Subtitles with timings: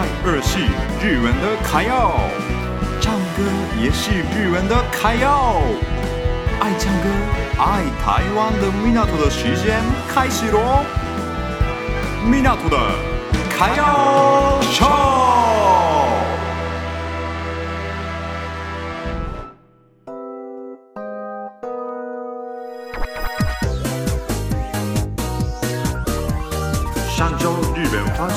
[0.00, 0.58] 爱二是
[1.04, 2.12] 日文的卡要，
[3.02, 3.44] 唱歌
[3.78, 5.60] 也是日文的卡要。
[6.58, 7.08] 爱唱歌、
[7.58, 10.86] 爱台湾的米纳图的时间开始喽！
[12.24, 12.78] 米纳图的
[13.50, 15.69] 卡要唱。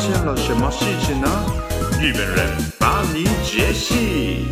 [0.06, 1.30] 现了什么事情呢？
[2.02, 4.46] 日本人帮你解析。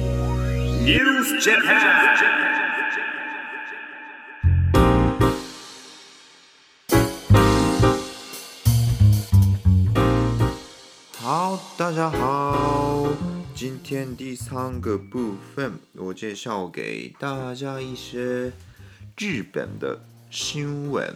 [0.79, 2.15] News Japan。
[11.19, 13.09] 好，大家好，
[13.53, 18.53] 今天第三个部分，我介绍给大家一些
[19.17, 19.99] 日本的
[20.29, 21.13] 新闻。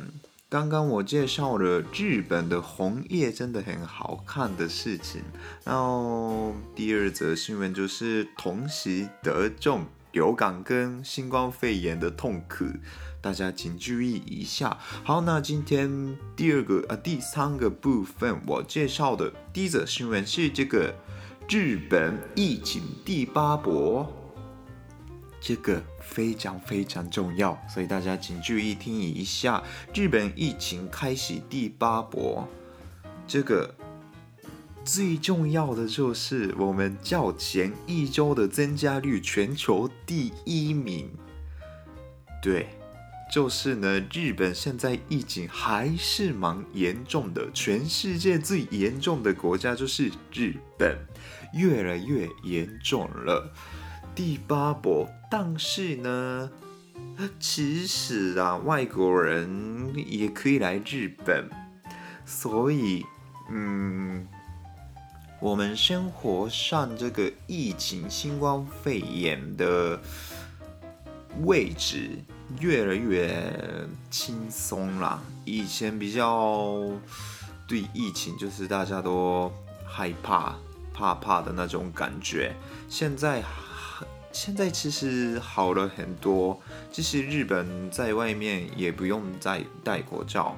[0.55, 5.21] 刚刚我介绍了日本的红叶真的很好看的事情，
[5.65, 12.63] 然后第二则新闻就是同时得中流感跟新冠肺炎的痛苦，
[13.19, 14.77] 大家请注意一下。
[15.03, 20.95] 好，那今天第二个呃第三个部分我介绍的第一则新闻是这个
[21.49, 24.09] 日本疫情第八波。
[25.41, 29.63] 这个非常非常重要，所以大家请注意听一下。
[29.93, 32.47] 日本疫情开始第八波，
[33.27, 33.75] 这个
[34.85, 41.09] 最重要的就是我们较前一周的增加率全球第一名。
[42.41, 42.67] 对，
[43.33, 50.95] 就是呢，日本现在疫情还是蛮严重的，全世界最严重的国家就是日本，
[51.53, 53.51] 越来越严重了。
[54.15, 56.49] 第八波，但是呢，
[57.37, 61.49] 其实啊，外国人也可以来日本，
[62.25, 63.05] 所以，
[63.51, 64.25] 嗯，
[65.41, 69.99] 我们生活上这个疫情新冠肺炎的
[71.43, 72.11] 位置
[72.61, 73.53] 越来越
[74.09, 75.21] 轻松啦。
[75.43, 76.79] 以前比较
[77.67, 79.51] 对疫情就是大家都
[79.85, 80.55] 害怕、
[80.93, 82.55] 怕怕的那种感觉，
[82.87, 83.43] 现在。
[84.35, 86.59] 现在其实好了很多，
[86.91, 90.57] 其实日本在外面也不用再戴口罩。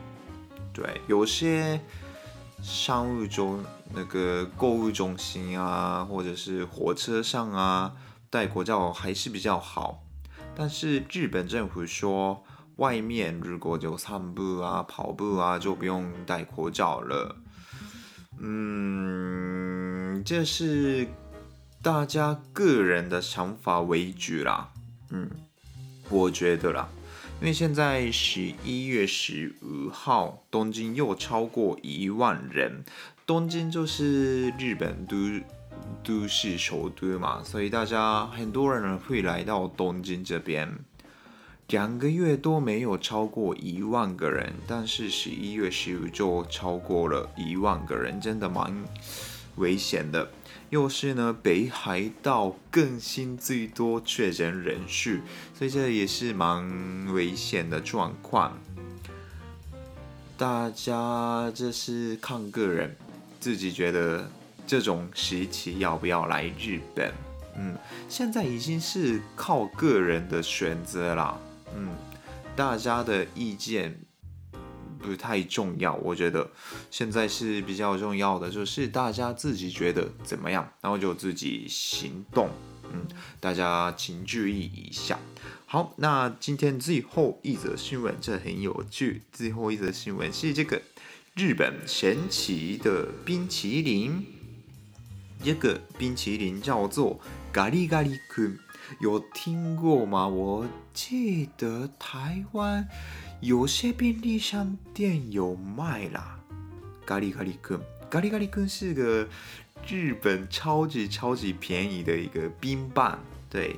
[0.73, 1.79] 对，有些
[2.63, 7.93] 商务中那个购物中心啊，或者是火车上啊，
[8.31, 10.03] 戴口罩还是比较好。
[10.55, 12.43] 但是日本政府说，
[12.77, 17.35] 外面如果就散步啊、跑步啊，就不用戴口罩了。
[18.39, 21.07] 嗯，这是。
[21.87, 24.73] 大家个人的想法为主啦，
[25.09, 25.29] 嗯，
[26.09, 26.89] 我觉得啦，
[27.39, 32.83] 因为现在十一月十五号，东京又超过一万人，
[33.25, 35.15] 东京就是日本都
[36.03, 40.69] 都市首都嘛，所以大家很多人会来到东京这边，
[41.69, 48.75] 两个月都没有超过一万个人，但是十一月十五就超过了一万个人，真的蛮
[49.57, 50.31] 危险的。
[50.69, 55.19] 又是呢，北海道更新最多确诊人数，
[55.53, 58.57] 所以这也是蛮危险的状况。
[60.37, 62.95] 大家这是看个人，
[63.39, 64.29] 自己觉得
[64.67, 67.13] 这种时期要不要来日本？
[67.55, 67.75] 嗯，
[68.09, 71.39] 现在已经是靠个人的选择啦。
[71.75, 71.95] 嗯，
[72.55, 73.97] 大家的意见。
[74.97, 76.49] 不太重要，我觉得
[76.91, 82.49] 现在是比较重要的，就是大家自己觉得怎么样，然后就自己行动。
[82.91, 83.05] 嗯，
[83.39, 85.19] 大家请注意一下。
[85.65, 89.23] 好，那今天最后一则新闻，这很有趣。
[89.33, 90.81] 最后一则新闻是这个
[91.35, 94.25] 日本神奇的冰淇淋，
[95.43, 97.19] 这个冰淇淋叫做
[97.51, 98.57] 咖喱咖喱君，
[99.01, 100.25] 有听过吗？
[100.25, 102.87] 我记得台湾。
[103.39, 106.39] 有些便利商店有卖啦，
[107.05, 107.79] 咖喱咖喱君，
[108.09, 109.27] 咖喱咖喱君是个
[109.87, 113.75] 日本超级超级便宜的一个冰棒，对，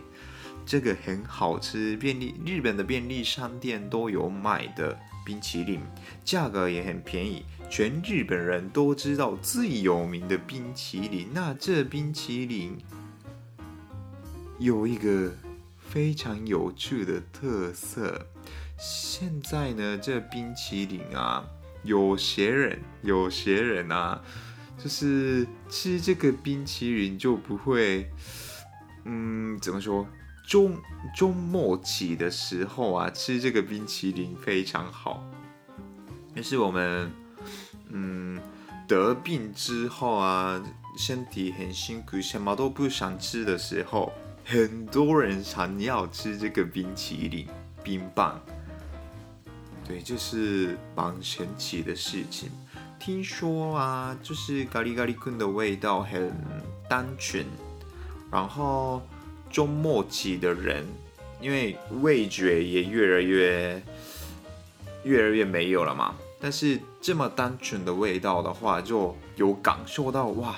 [0.66, 5.82] 这个很好吃，便利日本的便利商店都有卖的冰淇淋，
[6.24, 12.78] 价格也很便宜，全日本人都知道最有名的冰淇淋，那这冰淇淋
[14.58, 15.34] 有一个
[15.78, 18.26] 非常有趣的特色。
[18.80, 21.46] 现在呢，这冰淇淋啊，
[21.84, 24.22] 有些人，有些人啊，
[24.82, 28.10] 就是吃这个冰淇淋就不会，
[29.04, 30.08] 嗯，怎么说？
[30.48, 30.78] 中
[31.14, 35.22] 周末起的时候啊，吃这个冰淇淋非常好。
[36.34, 37.12] 就是我们，
[37.90, 38.40] 嗯，
[38.88, 40.64] 得病之后啊，
[40.98, 44.14] 身体很辛苦，什么都不想吃的时候，
[44.46, 47.46] 很多人想要吃这个冰淇淋、
[47.84, 48.42] 冰棒。
[49.90, 52.52] 对，就是蛮神奇的事情。
[53.00, 56.32] 听说啊，就是咖喱咖喱君的味道很
[56.88, 57.44] 单纯，
[58.30, 59.02] 然后
[59.50, 60.86] 中末期的人，
[61.42, 63.82] 因为味觉也越来越
[65.04, 66.14] 越来越没有了嘛。
[66.40, 70.56] 但是这么单纯的味道的话，就有感受到哇，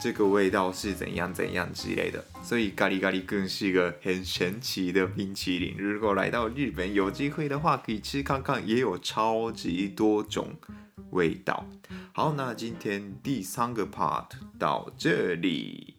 [0.00, 2.24] 这个味道是怎样怎样之类的。
[2.42, 5.74] 所以咖喱咖喱更是一个很神奇的冰淇淋。
[5.78, 10.54] 如果来到日本有机会的话，可以吃看看，也有超级多种
[11.10, 11.66] 味道。
[12.12, 14.26] 好，那今天第三个 part
[14.58, 15.93] 到这里。